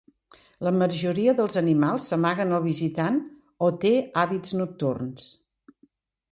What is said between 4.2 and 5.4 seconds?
hàbits nocturns.